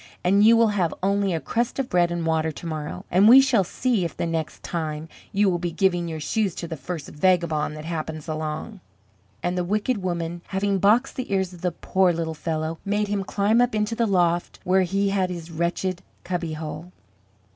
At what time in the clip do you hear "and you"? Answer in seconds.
0.23-0.57